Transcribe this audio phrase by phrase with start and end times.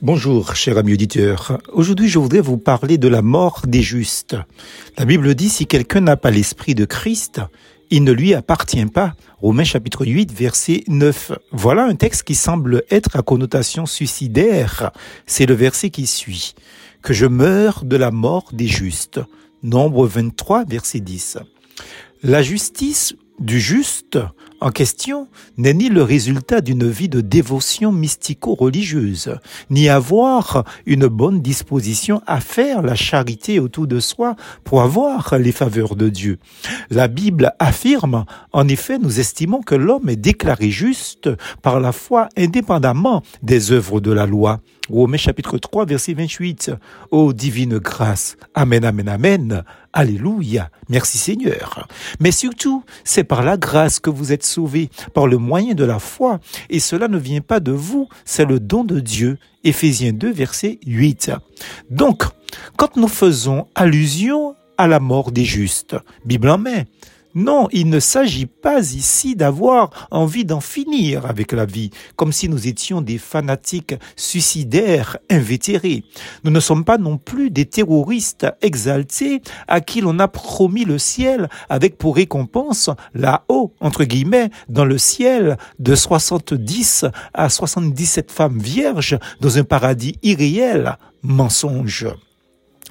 [0.00, 1.58] Bonjour, cher ami auditeur.
[1.72, 4.36] Aujourd'hui, je voudrais vous parler de la mort des justes.
[4.96, 7.40] La Bible dit, si quelqu'un n'a pas l'esprit de Christ,
[7.90, 9.14] il ne lui appartient pas.
[9.40, 11.32] Romains chapitre 8, verset 9.
[11.50, 14.92] Voilà un texte qui semble être à connotation suicidaire.
[15.26, 16.54] C'est le verset qui suit.
[17.02, 19.18] Que je meure de la mort des justes.
[19.64, 21.38] Nombre 23, verset 10.
[22.22, 24.18] La justice du juste
[24.60, 29.36] en question n'est ni le résultat d'une vie de dévotion mystico-religieuse,
[29.70, 35.52] ni avoir une bonne disposition à faire la charité autour de soi pour avoir les
[35.52, 36.38] faveurs de Dieu.
[36.90, 41.30] La Bible affirme, en effet, nous estimons que l'homme est déclaré juste
[41.62, 44.60] par la foi indépendamment des œuvres de la loi.
[44.90, 46.72] Romains chapitre 3 verset 28.
[47.10, 48.36] Ô divine grâce.
[48.54, 49.64] Amen, amen, amen.
[49.92, 50.70] Alléluia.
[50.88, 51.88] Merci Seigneur.
[52.20, 55.98] Mais surtout, c'est par la grâce que vous êtes sauvés, par le moyen de la
[55.98, 56.40] foi.
[56.70, 59.38] Et cela ne vient pas de vous, c'est le don de Dieu.
[59.64, 61.32] Éphésiens 2 verset 8.
[61.90, 62.24] Donc,
[62.76, 66.84] quand nous faisons allusion à la mort des justes, Bible en main,
[67.38, 72.48] non, il ne s'agit pas ici d'avoir envie d'en finir avec la vie, comme si
[72.48, 76.02] nous étions des fanatiques suicidaires invétérés.
[76.42, 80.98] Nous ne sommes pas non plus des terroristes exaltés à qui l'on a promis le
[80.98, 88.58] ciel avec pour récompense là-haut, entre guillemets, dans le ciel de 70 à 77 femmes
[88.58, 92.08] vierges dans un paradis irréel, mensonge.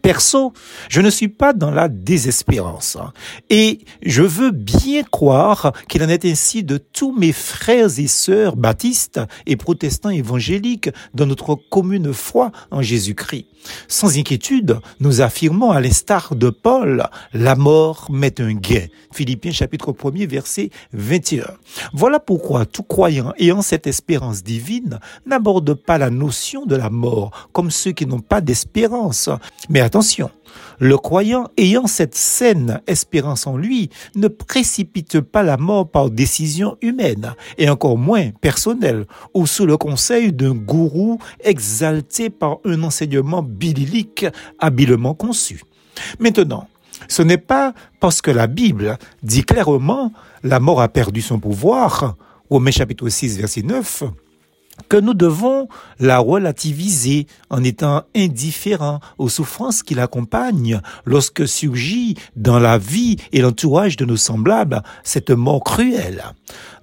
[0.00, 0.52] Perso,
[0.88, 3.12] je ne suis pas dans la désespérance hein.
[3.50, 8.56] et je veux bien croire qu'il en est ainsi de tous mes frères et sœurs
[8.56, 13.46] baptistes et protestants évangéliques dans notre commune foi en Jésus-Christ.
[13.88, 18.86] Sans inquiétude, nous affirmons à l'instar de Paul, la mort met un gain.
[19.12, 21.44] Philippiens chapitre 1er verset 21.
[21.92, 27.48] Voilà pourquoi tout croyant ayant cette espérance divine n'aborde pas la notion de la mort
[27.52, 29.28] comme ceux qui n'ont pas d'espérance,
[29.68, 30.30] mais attention,
[30.78, 36.76] le croyant ayant cette saine espérance en lui ne précipite pas la mort par décision
[36.82, 43.42] humaine, et encore moins personnelle, ou sous le conseil d'un gourou exalté par un enseignement
[43.42, 44.26] biblique
[44.58, 45.62] habilement conçu.
[46.18, 46.68] Maintenant,
[47.08, 52.16] ce n'est pas parce que la Bible dit clairement la mort a perdu son pouvoir,
[52.50, 54.04] Romains chapitre 6 verset 9,
[54.88, 55.68] que nous devons
[56.00, 63.40] la relativiser en étant indifférents aux souffrances qui l'accompagnent lorsque surgit dans la vie et
[63.40, 66.24] l'entourage de nos semblables cette mort cruelle.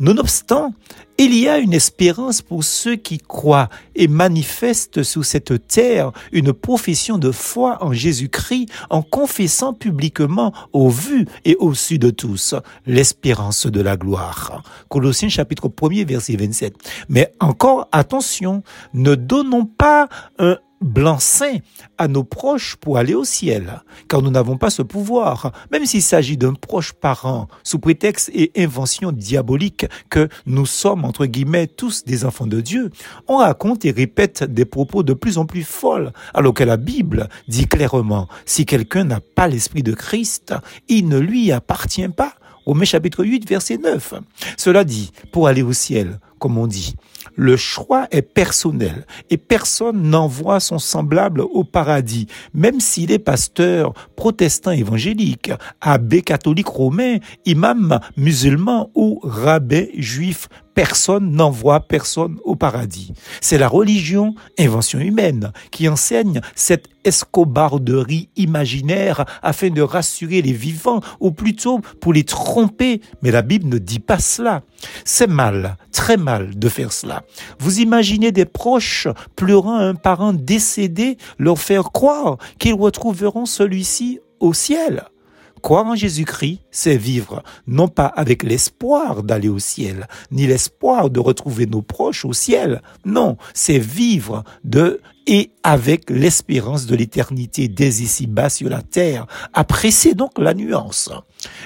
[0.00, 0.74] Nonobstant,
[1.18, 6.52] il y a une espérance pour ceux qui croient et manifestent sur cette terre une
[6.52, 12.54] profession de foi en Jésus-Christ en confessant publiquement au vu et au su de tous
[12.86, 14.62] l'espérance de la gloire.
[14.88, 16.74] Colossiens chapitre 1er verset 27.
[17.08, 18.62] Mais encore attention,
[18.94, 20.08] ne donnons pas
[20.38, 21.60] un blanc-seing
[21.96, 26.02] à nos proches pour aller au ciel, car nous n'avons pas ce pouvoir, même s'il
[26.02, 32.04] s'agit d'un proche parent, sous prétexte et invention diabolique que nous sommes, entre guillemets, tous
[32.04, 32.90] des enfants de Dieu,
[33.26, 37.28] on raconte et répète des propos de plus en plus folles, alors que la Bible
[37.48, 40.54] dit clairement, si quelqu'un n'a pas l'esprit de Christ,
[40.88, 42.34] il ne lui appartient pas.
[42.66, 44.14] Romains chapitre 8, verset 9.
[44.58, 46.96] Cela dit, pour aller au ciel, comme on dit,
[47.38, 53.94] le choix est personnel et personne n'envoie son semblable au paradis, même s'il est pasteur,
[54.16, 63.12] protestant évangélique, abbé catholique romain, imam musulman ou rabbin juif Personne n'envoie personne au paradis.
[63.40, 71.00] C'est la religion, invention humaine, qui enseigne cette escobarderie imaginaire afin de rassurer les vivants,
[71.18, 73.00] ou plutôt pour les tromper.
[73.22, 74.62] Mais la Bible ne dit pas cela.
[75.04, 77.24] C'est mal, très mal de faire cela.
[77.58, 84.54] Vous imaginez des proches pleurant un parent décédé, leur faire croire qu'ils retrouveront celui-ci au
[84.54, 85.02] ciel.
[85.60, 91.18] Croire en Jésus-Christ, c'est vivre non pas avec l'espoir d'aller au ciel, ni l'espoir de
[91.18, 92.80] retrouver nos proches au ciel.
[93.04, 99.26] Non, c'est vivre de et avec l'espérance de l'éternité dès ici-bas sur la terre.
[99.52, 101.10] Appréciez donc la nuance.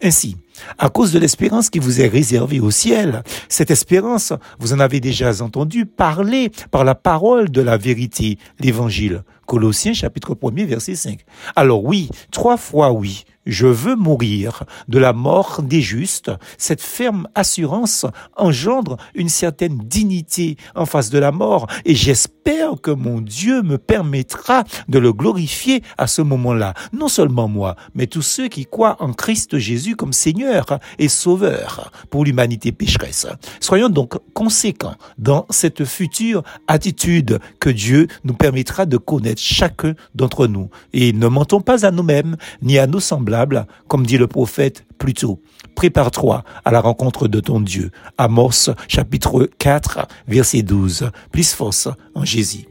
[0.00, 0.36] Ainsi,
[0.78, 5.00] à cause de l'espérance qui vous est réservée au ciel, cette espérance, vous en avez
[5.00, 9.24] déjà entendu parler par la parole de la vérité, l'évangile.
[9.46, 11.20] Colossiens chapitre 1er verset 5.
[11.56, 16.30] Alors oui, trois fois oui, je veux mourir de la mort des justes.
[16.58, 18.04] Cette ferme assurance
[18.36, 22.37] engendre une certaine dignité en face de la mort et j'espère
[22.82, 26.72] que mon Dieu me permettra de le glorifier à ce moment-là.
[26.94, 31.92] Non seulement moi, mais tous ceux qui croient en Christ Jésus comme Seigneur et Sauveur
[32.08, 33.26] pour l'humanité pécheresse.
[33.60, 40.46] Soyons donc conséquents dans cette future attitude que Dieu nous permettra de connaître chacun d'entre
[40.46, 40.70] nous.
[40.94, 45.14] Et ne mentons pas à nous-mêmes ni à nos semblables, comme dit le prophète plus
[45.14, 45.40] tôt.
[45.74, 47.90] Prépare-toi à la rencontre de ton Dieu.
[48.18, 51.10] Amos chapitre 4 verset 12.
[51.32, 52.66] Plus force en Jésus.